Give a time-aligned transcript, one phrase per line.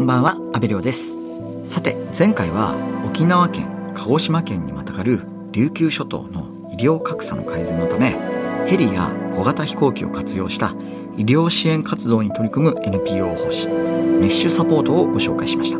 [0.00, 1.18] んばんは、安部亮です。
[1.66, 5.20] さて、前回は沖縄県、鹿児島県にまたがる
[5.52, 8.16] 琉球諸島の医療格差の改善のため、
[8.66, 10.74] ヘリや小型飛行機を活用した
[11.16, 13.68] 医療支援活動に取り組む NPO 法人、
[14.20, 15.78] メッシュサポートをご紹介しました。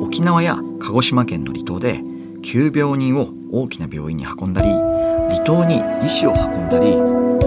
[0.00, 2.00] 沖縄や鹿児島県の離島で
[2.42, 6.92] 急病人を大きな病院に運んだり、離島に医師を運んだり、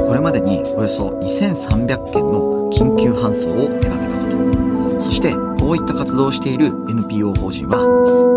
[0.05, 4.99] これまでにおよそ2300件の緊急搬送を手掛けたこと。
[4.99, 7.81] そして、こういった活動をしている NPO 法人は、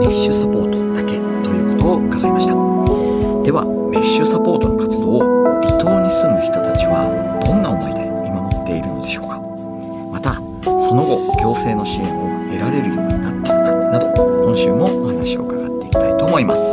[0.01, 2.55] メッシュサポートだけということを伺いました。
[3.45, 7.13] では、メッシュサポートの活動を離島に住む人たちは
[7.45, 9.37] どんな思いで見守っているのでしょうか。
[10.09, 14.09] また、その後、行政の支援を得られるようになったのかなど、
[14.49, 16.65] 今週もお話を伺っていきたいと思います。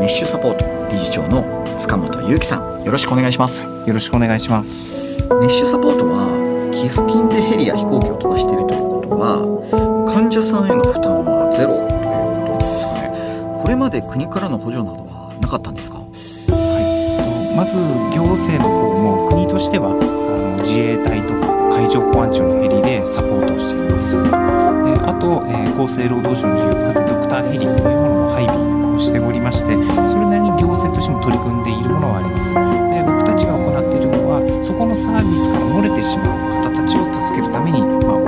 [0.00, 1.44] メッシュサポート理事長の
[1.76, 3.60] 塚本裕樹さん、よろしくお願いします。
[3.60, 5.28] よろしくお願いします。
[5.28, 15.98] メッシュサポートは寄付金でヘリや飛行機を飛ばしているということは患者さんへの負担はゼロということなんですかねこれまで国からの補助などはなかったんですか？
[15.98, 16.04] は
[17.52, 17.78] い、まず
[18.16, 24.22] 行政の方も国としてはあの自衛隊とか海上保安庁のヘリでサポートをしています。
[24.22, 29.76] であと、えー厚生労働省の事業を使ってドクターヘリというものも配備をしておりましてそ
[30.22, 32.54] れなりに行政としても取り組んでいるものはあります。
[32.54, 38.22] で僕たちが行っているのはそこのサービスから漏れてしまう方たちを助けるために、まあ、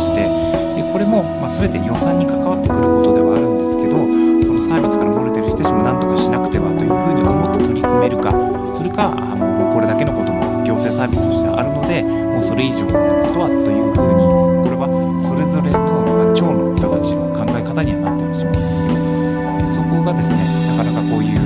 [0.00, 4.00] してでこれも、ま、全て予算に関わってくることではあるんですけど
[4.48, 8.32] そのサービスから漏れてる人たちも何とかしなくてはというふうに思って取り組めるか
[8.72, 14.24] それかあのこれだけのことも行政サービスとしてあるのでもうそれ以上のことはというふうに
[14.64, 14.88] これは
[15.20, 15.78] それぞれの、
[16.08, 18.96] まあ、町の人たちの考え方にはなってしまうんですけど
[19.60, 20.40] でそこがですね
[20.72, 21.40] なかなかこういう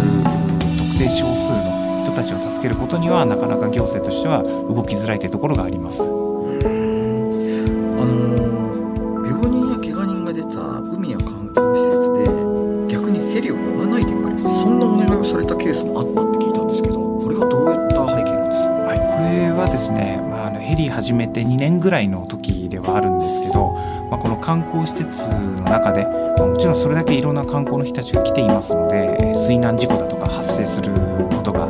[0.78, 6.23] 特定少数の人たちを助けることにはなかなか行政としては動きづらいというところがあります。
[21.04, 23.72] 始めて2年ぐらいの時ではあるんですけど、
[24.10, 26.04] まあ、この観光施設の中で、
[26.38, 30.92] まあもちろんそれだけいろんな観光の人たちが来ていますので、水難事故だとか発生する
[31.28, 31.68] ことが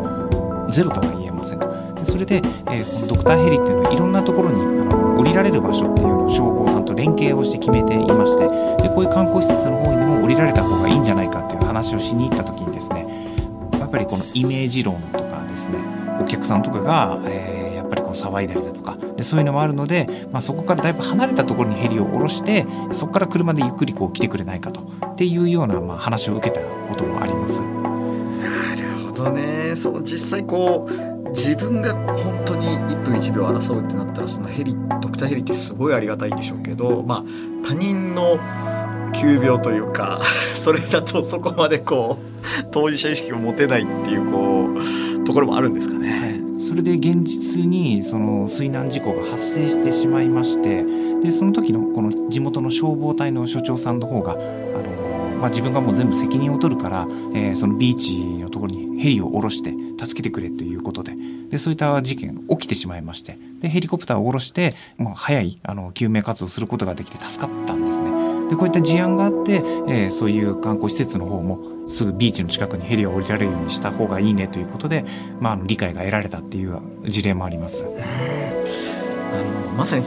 [0.71, 1.67] ゼロとは言えませんと。
[1.97, 4.65] でそれで、えーこのドクターヘリっていうのはいろんなところにあ
[4.95, 8.47] の降りられる場所っていうのを消防さんと連携をして決めていまして
[8.83, 13.05] でこういう観光施設の方にも降りられた方がいいんじゃないかっていう話をしに行った時にですね
[13.81, 15.79] やっぱりこのイメージ論とかですね
[16.21, 17.54] お客さんとかが、えー
[17.95, 27.61] ぱりこう騒いだりだとかでそういうのもあるので、まあ、そこからだいぶ離れたところにヘリを下ろしてそこから車でゆっくりこう来てくれないかとっていうような、まあ、話を受けたこともあります。
[27.61, 37.25] なるほどねその実際こう自分が本当に1分1秒争うってなったらそのヘリドクターヘリってすごいありがたいんでしょうけどまあ
[37.67, 38.39] 他人の
[39.13, 40.21] 急病というか
[40.55, 44.71] それだとそこまでこう当事者意識を持てないっていうこ
[45.21, 46.34] うところもあるんですかね。
[46.67, 50.83] それで現実にその水難事故が発生してしまいまして
[51.21, 54.43] でその時のこの地元の消防隊の所長さんの方があの、
[55.39, 61.15] まあ、自分がもう全部責任を取るから、えーそのビーチのところにヘリを下ろして助けてくれということで
[61.51, 67.84] でそういった事件が起きてしまいましてでヘリコプターを下ろして、まあ、早いあの救命活動をすることができて助かったん。
[68.55, 69.55] でこういった事案があって、
[69.89, 75.05] えーそういう観光施設の方もすぐビーチの近くにヘリを降りられるようにした方がいいねということで、
[75.41, 77.85] まあ理解が得られたっていう事例もあります。
[77.85, 77.95] あの
[79.77, 80.05] まさに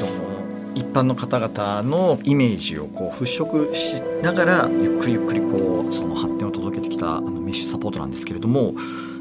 [0.75, 8.73] 一般の方々のイメージをこう払拭しながらゆっくりゆっくりこうその発展を届けてきたあのメッシュサポートなんですけれども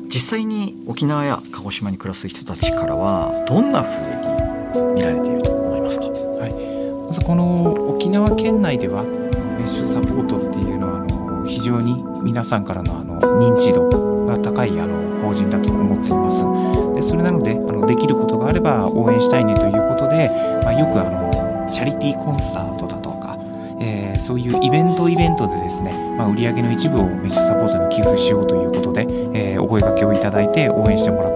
[0.05, 6.07] 実際に沖縄や鹿児島に暮らす人たちからはどんな風に見られていると思いますか？
[7.07, 9.03] まずこの沖縄県内では
[9.67, 13.91] メッシュサポートっていうのはあの非常に皆さんからのあの認知度
[14.25, 16.45] が高いあの法人だと思っています。
[16.95, 20.31] でそれなのであのできることがあれば応援したいねということで、
[20.63, 23.37] まあ、よくあのチャリティーコンサートだとか、
[23.81, 31.36] えーそういうイベントイベントでですね、まあ、売上の一部をメッシュサポートに寄付しようということで、えーお声掛けをいただいて応援してもらった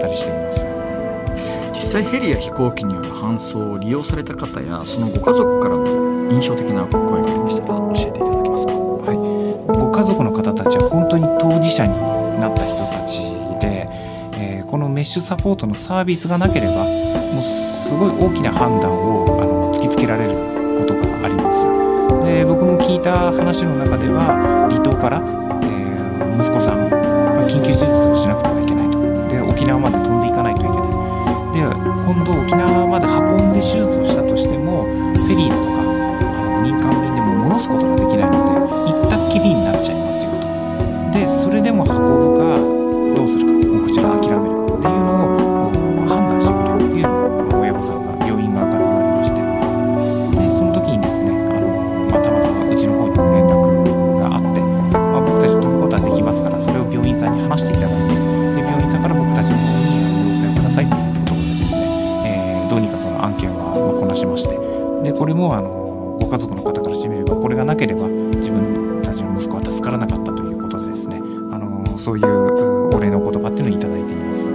[1.91, 8.73] 際ヘリや飛行機による搬送を利用された方やそのご家族からの印象的な声がありましたら教えていただけますか？
[8.73, 9.17] はい、
[9.77, 11.93] ご家族の方たちは本当に当事者に
[12.39, 13.19] なった人たち
[13.59, 13.87] で、
[14.39, 20.29] えーこのメッシュサポートのサービスがなければもうすごい大きな判断をあの突きつけられる
[20.79, 21.65] ことがあります。
[22.23, 24.23] で僕も聞いた話の中では
[24.71, 26.97] 離島から、えー息子さんが
[27.49, 29.01] 緊急手術をしなくてはいけないと。
[29.27, 30.20] で沖縄まで飛ん
[32.11, 38.37] 今度沖縄まで運んで手術をしたとしてもフェリーだとかあの民間便でも戻すことができないので
[38.91, 41.17] 行ったっきりになっちゃいますよと。
[41.17, 42.59] でそれでも運ぶか
[43.15, 45.40] どうするかもうこちら諦めるかっていうのを
[67.81, 71.17] ければ自分たちの息子は助からなかったということでですね。
[71.51, 74.51] あのそういううお礼のお言葉っていうのをいただいています。
[74.51, 74.53] あ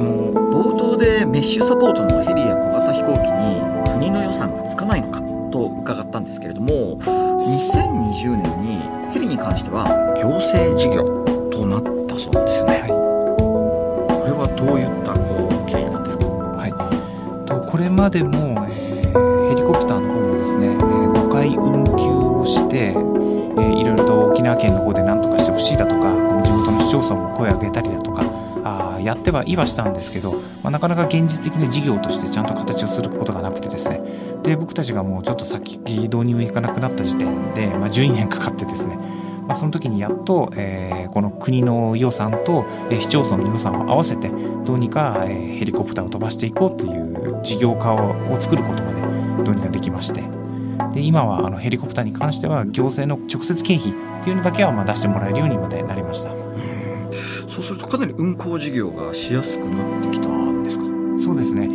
[0.00, 3.60] の冒頭でメッシュサポートのヘリや小型飛行機に
[3.98, 5.20] 国の予算がつかないのか
[5.50, 8.78] と伺ったんですけれども2020年に
[9.12, 9.86] ヘリに関しては
[10.16, 11.02] 行政事業
[11.50, 12.88] となったそうなんですよね、はい。
[12.88, 16.26] これはどういったこう経緯なんですか？
[16.26, 16.72] はい、
[17.44, 18.94] とこれまでも、えー
[19.48, 20.83] ヘリコプターの方もですね、え5
[21.44, 22.04] 回運休
[22.40, 28.22] をして、えーいろいろと沖縄県の方で何とかしてほしいだとかこの地元の市町村も声を上げたりだとか
[28.64, 30.32] あやってはいはしたんですけど、
[30.62, 34.00] まあ、なかなか現実的な事業としてちゃんと形をすることがなくてですね。
[34.42, 38.96] で僕たちがもうちょっと先どうにもいかなくなった時点で、まあ、12年かかってですね。
[39.46, 44.28] まあ、その時にやっと、えーこの国の予算と、えー市町村の予算を合わせて
[44.64, 49.00] どうにか、えーヘリコプターを飛ばしていこうという事業化をを作ることまで
[49.44, 50.43] どうにかできまして。
[50.94, 53.94] で今はあのヘリコプターに関しては行政の直接経費っ
[54.24, 56.30] ていうのだけはまあ出してもらえるようにまでなりました。
[57.48, 60.84] そうするとかなり運航事業がしやすくなってきたんですか？
[61.18, 61.66] そうですね、え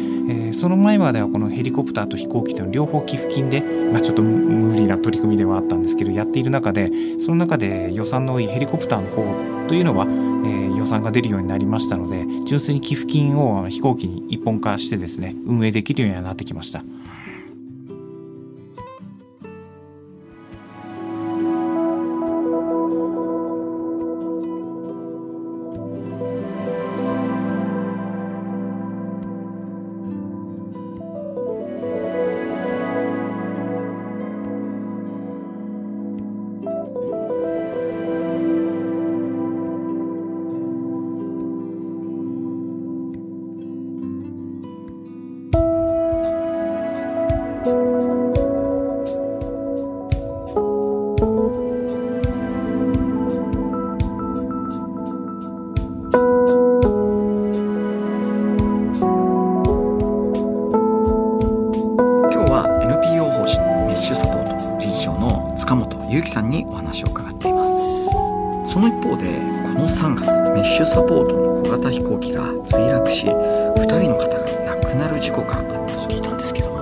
[0.50, 6.90] ーその前まではこのヘリコプターと飛行機との両方寄付金で、まあ、ちょっと無理な取り組みではあったんですけどやっている中で
[7.24, 9.24] その中で予算の多いヘリコプターの方
[9.70, 16.84] というのは、えー予算が出るようになりましたので純粋に寄付金を飛行機に一本化してですね運営できるようにはなってきました
[66.10, 67.72] 塚本裕樹さんにお話を伺っています。
[68.74, 76.76] その一方でこの3月メッシュサポートの小型飛行機が墜落し2人の方が亡くなる事故があったと聞いたんですけども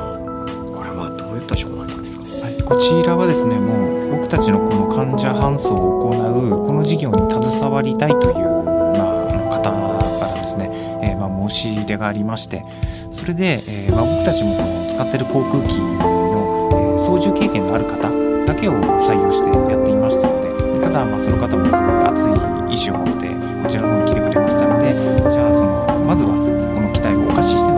[0.76, 2.24] これはどういった事故だったんですか？
[2.46, 9.72] はい、こちらはですねもう僕たちのこの患者搬送を行うこの事業に携わりたいという、まあ、方
[10.20, 10.70] からですね、
[11.04, 12.64] えーまあ、申し入れがありまして
[13.12, 18.27] それで、えーまあ、僕たちもこの使ってる航空機の、え操縦経験のある方
[18.60, 23.30] けを採用してやっていましたのでただまあその方もすごい熱い意志を持って
[23.64, 24.94] こちらの方に来てくれましたので
[25.32, 26.34] じゃあそのまずは
[26.76, 27.77] この機体をお貸しして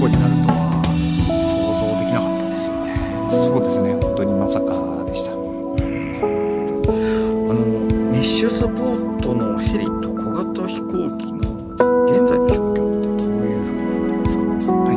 [0.00, 0.56] 故になるとは
[1.44, 2.88] 想像できなかったですよね。
[3.28, 3.92] そうですね。
[4.00, 5.32] 本当にまさかでした。
[5.32, 5.34] あ
[7.52, 7.60] の
[8.10, 10.88] メッシュサポートのヘリと小型飛行
[11.18, 11.40] 機の
[12.06, 14.72] 現在の状況ってどういうふうになってますか？
[14.72, 14.96] はい、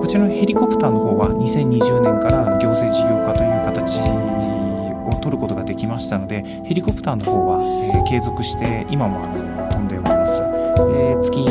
[0.00, 9.34] こちらのヘリコプターの方は2020年から行政事業化という形を取ることができましたのでヘリコプターの方は、えー継続して今もあの
[9.68, 11.42] 飛んでおります、えー月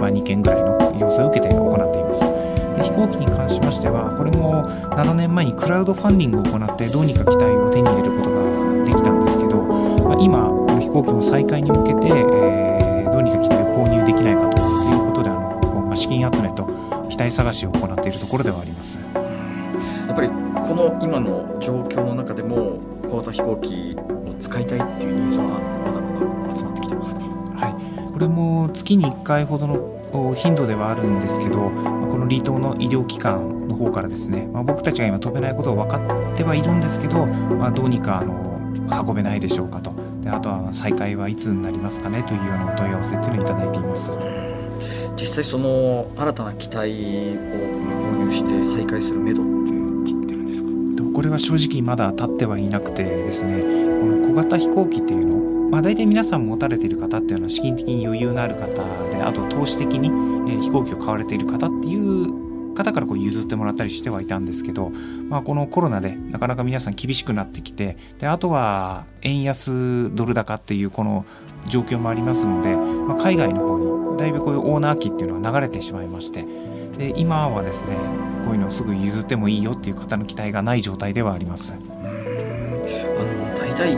[0.00, 1.87] は2件ぐらいの要請を受けて行っ
[3.06, 16.68] ていますで飛行機に関しましてはこれも7年前にクラウドファンディングを行ってどうにか機体を手に入れることができたんですけど、まあ今この飛行機の再開に向けて、えーどうにか機体を購入できないかということであの、まあ資金集めと
[17.08, 19.00] 機体探しを行っているところではあります。
[20.06, 22.78] やっぱりこの今の状況の中でも
[23.08, 23.96] 小型飛行機
[24.28, 25.46] を使いたいっていうニーズは
[25.84, 27.20] まだまだ集まってきてますか？
[27.22, 29.97] はい、これも月に1回ほどの
[30.36, 31.70] 頻度ではあるんですけどこ
[32.18, 35.98] の離島の医療機関の方からですね、まあ、僕たちが今飛べないことは分か
[36.32, 38.48] ってはいるんですけど、まあ、どうにかあの
[39.06, 39.92] 運べないでしょうかと。
[40.22, 44.12] であとは再開はいつになりますかねというようなお問い合わせというのをいただいています。
[45.16, 49.72] 実際その新たな機体を購入して再開するめどって
[50.10, 50.68] 立ってるんですか？
[51.12, 53.62] これは正直まだ立ってはいなくてですね
[54.00, 55.37] この小型飛行機っていうの
[55.70, 60.08] まあ、大体皆さん持たれている方っていうのは資金的に余裕のある方であと投資的に、
[60.50, 64.90] え飛行機を買われている方っていう方からこう譲ってもらったりしてはいたんですけど、
[65.28, 71.26] まあ、このコロナでなかなか皆さん厳しくなってきてであとは円安ドル高っていうこの
[71.66, 76.44] 状況もありますので、まあ、海外の方にだいぶこういうオーナー機っていうのは流れてしまいまして
[76.96, 77.96] で今はですね
[78.44, 81.74] こういうのをすぐ譲ってもいいよっていう方の期待がない状態ではあります。
[81.74, 81.98] うん
[83.18, 83.94] あの大体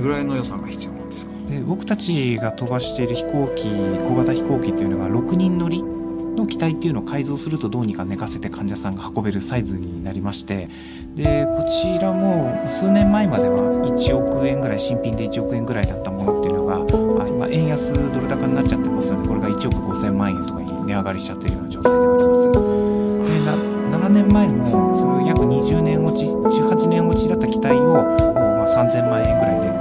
[0.00, 1.30] れぐらいの予算が必要なんですか？
[1.50, 10.68] で僕たちが飛ばしている飛行機小型飛行機っていうのが6人乗りの機体っていうのを改造するとどうにか寝かせて患者さんが運べるサイズになりまして
[11.16, 23.90] でこちらも数年前までは1億円ぐらい新品で1億円ぐらいだったものっていうのがあ今円安ドル高になっちゃってますのでこれが1億5000万円とかに値上がりしちゃってるような状態ではあります。
[23.90, 29.79] でな7年前もそれ約20年落ち18年落ちだった機体を、まあ、3000万円ぐらいで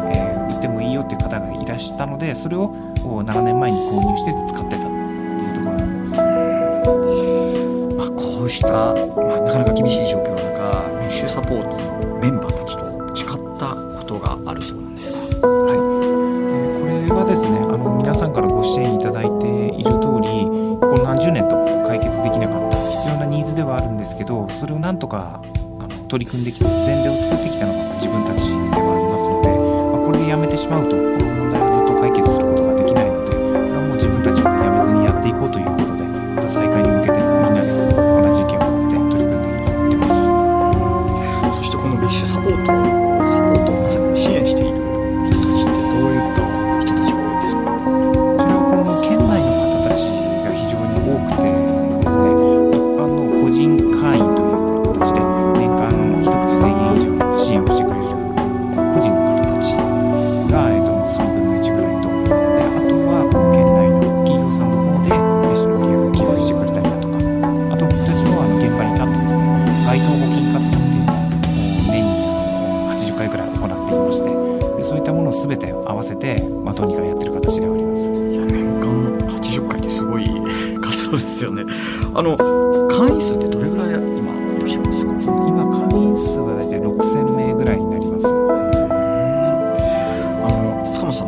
[1.79, 6.11] したのでそれを7年前に購入して使ってたっていうところなんです、
[7.95, 15.77] まあ、こうした、まあ、なかなか厳しい状況の中メッシュサポートのメンバーたちと誓ったことがあるそうなんですが、はい、
[16.79, 20.45] これはですねあの皆さんからご支援いただいている通り
[20.79, 25.41] この何十年と解決できなかった必要なニーズではあるんですけどそれをなんとか
[25.79, 29.47] あの取り組んできて前例を作ってきたのが自分たちではありますので、
[29.97, 31.08] まあ、これでやめてしまうと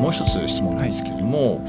[0.01, 1.65] もう一つ質問なんですけれども、はい、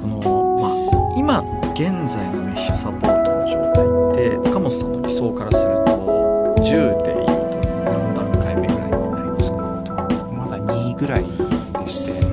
[0.00, 0.16] この
[0.58, 0.72] まあ、
[1.18, 1.40] 今
[1.74, 3.84] 現在のメッシュサポートの状態
[4.32, 5.92] って塚本さんの理想からすると
[6.60, 6.64] 10
[7.02, 9.58] でいうと何段階目ぐらいになりますか？
[10.32, 11.28] まだ2ぐらいで
[11.86, 12.12] して。
[12.14, 12.20] で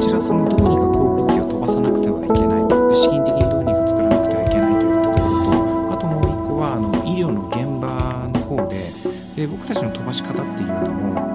[0.00, 7.86] ちらそのどうにか航空機を飛ばさなくてはいけない資金的にどうにか作らなくてはいけないといったところとあともう1個はあの医療の現場
[8.34, 8.90] の方で
[9.36, 11.27] で僕たちの飛ばし方っていうのも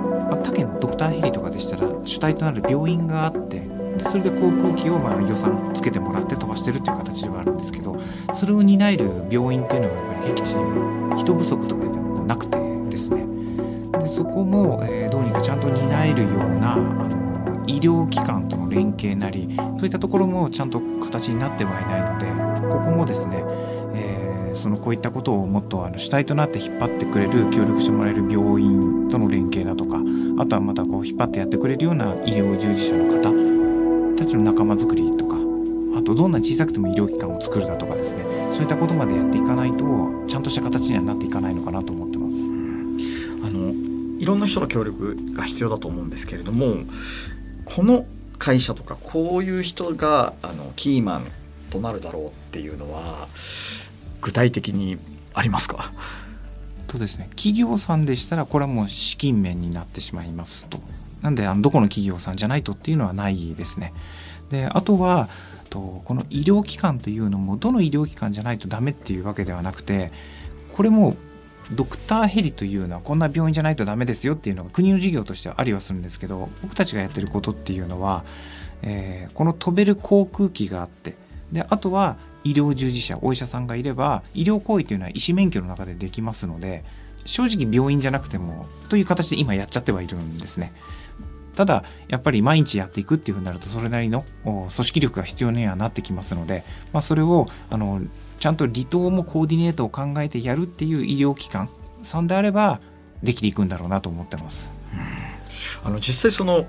[1.63, 3.59] したら主体となる病院があって
[3.97, 7.99] でそれで航空機をまあ予算つけてもらって飛ばしてるっていう形ではあるんですけど
[8.33, 10.63] それを担える病院っていうのはやっぱり僻地に
[11.11, 12.57] は人不足とかでもなくて
[12.89, 13.25] ですね。
[13.99, 23.43] でそこも、えー、どうにかちゃんと担えるようなあの医療機関との連携なりそういったところもちゃんと形になってはいないのでここもですね
[24.63, 29.97] そのこういったことをもっとあの主体となって引っ張ってくれる協力してもらえる病院との連携だとか
[30.39, 33.23] あとはまたこう引っ張ってやってくれるような医療従事者の方
[34.15, 35.35] たちの仲間づくりとか
[35.99, 39.83] あとどんな小さくても医療機関を作るだとかですねそういったことまでやっていかないと
[40.27, 42.35] ちゃんとした形にはなっていかないのかなと思ってます。
[43.45, 43.73] あの
[44.17, 46.77] いろんな人の協力が必要だと思うんですけれども
[47.65, 48.05] この
[48.37, 51.27] 会社とかこういう人があのキーマン
[51.69, 53.27] となるだろうっていうのは
[54.23, 54.97] 具体的に
[55.35, 55.91] ありますか？
[56.87, 57.29] とですね。
[57.35, 60.79] 企業さんでしたらこれはもう資金面になってしまいますと。
[61.21, 63.93] なんであのどこの企業さんじゃないとっていうのはないですね。
[64.49, 65.29] であとは
[65.69, 70.11] とこの医療機関というのもどの医療機関じゃないとダメっていうわけではなくて
[70.73, 71.15] これも
[71.71, 78.23] ドクターヘリというのはこんな病院じゃないとダメですよっていうのが国の事業としてはありはするんですけど僕たちがやってることっていうのは、
[78.81, 81.15] えー、この飛べる航空機があって
[81.53, 86.83] であとは医療従事者お医者さんがいれば医療行為というのは医師免許の中でできますので
[87.25, 90.73] 正直病院じゃなくてもという形で今やっちゃってはいるんですね。
[91.55, 98.01] ただやっぱり毎日やっていくっていうふうになるとそれなりの組織力が必要にはなってきますので、まあ、それをあの
[98.39, 101.69] ちゃんと離島もコーディネートを考えてやるっていう医療機関
[102.01, 102.81] さんであれば
[103.21, 104.71] できていくんだろうなと思ってます。
[105.83, 106.65] あの実際その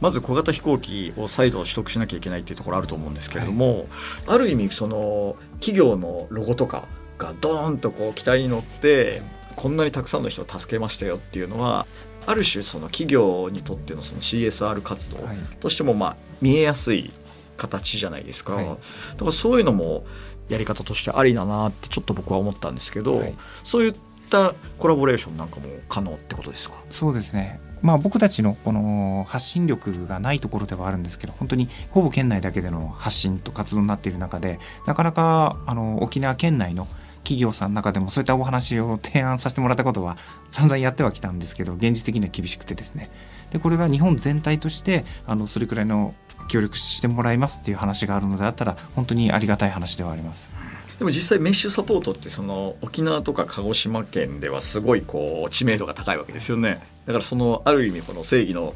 [0.00, 3.86] まず小型飛行機を再度取得しなきゃいけないっていうところあると思うんですけれども、はい、
[4.28, 6.86] ある意味その企業のロゴとか
[7.18, 9.22] がドーンとこう機体に乗って
[9.56, 11.86] こんなにたくさんの人を助けましたよっていうのは
[12.26, 15.18] ある種その企業にとってのその CSR 活動
[15.60, 17.12] としてもまあ見えやすい
[17.56, 18.74] 形じゃないですか、はい、だ
[19.18, 20.04] からそういうのも
[20.48, 23.34] やり方としてありだなってちょっと僕は思ったんですけど、はい、
[23.64, 23.88] そうい
[24.26, 26.76] ったコラボレーションなんかも可能ってことですか？
[26.90, 27.60] そうですね。
[27.82, 40.16] まあ、僕たちのこの発信力がないところではあるんですけど本当にほぼ県内だけでの発信と活動になっている中でなかなかあの沖縄県内の企業さんの中でもそういったお話を提案させてもらったことは
[40.50, 43.10] 散々やってはきたんですけど現実的には厳しくてですね。
[43.50, 46.14] でこれが日本全体としてあのそれくらいの
[46.48, 50.50] 協力してもらいますっていう話があるのであったら本当にありがたい話ではあります。
[50.98, 58.74] でも実際メッシュサポートってその沖縄とか鹿児島県ではすごいこう知名度が高いわけですよねだからそのある意味この正義の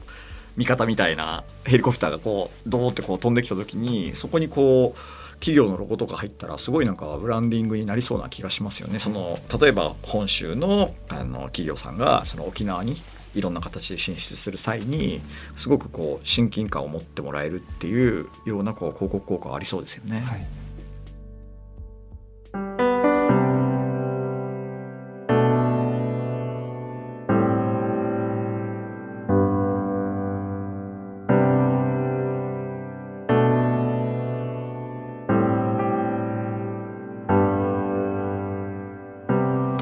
[0.57, 4.99] 味方みたいなヘリコプターがこうドーってこう飛んできた時にそこにこう
[5.35, 8.99] 企業のロゴとか入ったらすごいなんかブランディングになりそうな気がしますよね。
[8.99, 13.01] その例えば本州のあの企業さんがその沖縄に
[13.35, 15.23] いろんな形で進出する際に
[15.57, 20.21] すごくこう親近感を持ってもらえるっていうようなこう広告効果ありそうですよね。
[20.21, 20.47] はい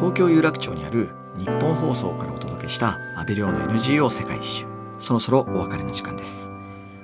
[0.09, 4.65] 東京有楽町にある日本放送からお届けした安倍亮の NGO 世界一周。
[4.99, 6.49] そろそろお別れの時間です。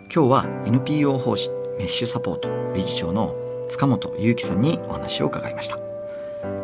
[0.05, 3.37] 今日は NPO 法人メッシュサポート理事長の
[3.69, 5.79] 塚本裕樹さんにお話を伺いました。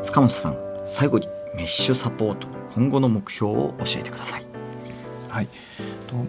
[0.01, 4.47] 塚本さん最後にメッシュサポートの今後の目標を教えてください。
[5.29, 5.49] はい、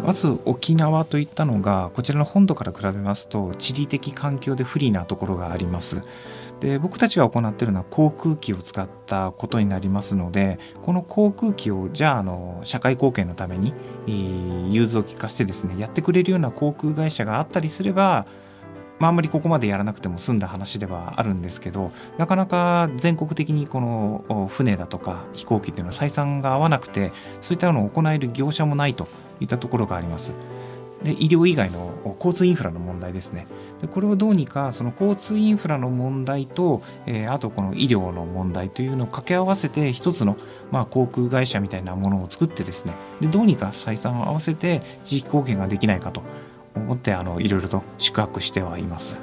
[0.04, 6.02] まず沖縄といったのがこちらの本土から比べますと地理的環境で不利なところがあります。
[6.62, 13.74] で僕たちが行っているのは航空機を使ったことになりますのでこの航空機をじゃああの社会貢献のために、
[14.72, 18.28] 融通を利かしてですねやってくれるような航空会社があったりすれば
[19.00, 29.08] まあ、あんまりここまでやらなくても済んだ話ではあるんですけどなかなか全国的にこの船だとか飛行機っていうのは採算が合わなくてそういったのを行える業者もないと
[29.40, 30.36] いったところがあります。
[31.04, 33.48] で医療以外の交通インフラの問題ですね。
[33.82, 40.38] でこれをどうにかその交通インフラの問題と、えー、あとこの医療の問題というのを掛け合わせて一つの、
[40.72, 42.94] まあ、航空会社みたいなものを作ってですね。
[43.20, 46.22] でどうにか採算を合わせて地域貢献ができないかと
[46.76, 49.20] 思ってあのいろいろと宿泊してはいます。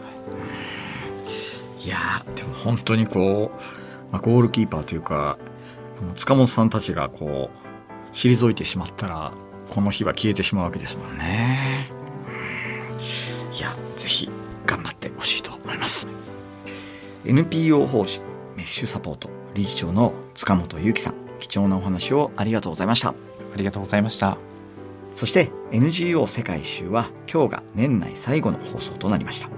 [1.85, 1.89] い。
[1.89, 3.53] やでも本当にこ
[4.11, 5.39] う、まあ、ゴールキーパーというか
[6.17, 7.69] 塚本さんたちがこう
[8.13, 9.33] 退いてしまったら
[9.71, 11.91] この日は消えてしまうわけですもんね。
[13.57, 14.29] いや、ぜひ
[14.67, 16.09] 頑張ってほしいと思います。
[17.25, 18.23] NPO 法人
[18.57, 23.11] メッシュサポート理事長の塚本裕樹さん、貴重なお話をありがとうございました。
[23.11, 23.15] あ
[23.57, 24.39] りがとうございました。
[25.15, 29.49] そして NGO 世界一周は今日が年内最後の放送となりました。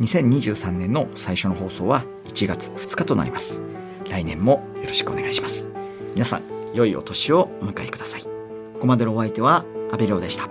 [0.00, 3.62] 2023年の最初の放送は1月2日となります。
[4.10, 5.68] 来年もよろしくお願いします。
[6.14, 6.42] 皆さん、
[6.74, 8.35] 良いお年をお迎えください。
[8.76, 10.50] ここまでのお相手は阿部亮でした。